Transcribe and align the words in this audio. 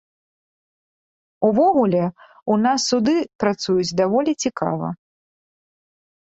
Увогуле 1.49 2.01
ў 2.05 2.53
нас 2.65 2.79
суды 2.93 3.15
працуюць 3.45 3.95
даволі 4.03 4.31
цікава. 4.47 4.87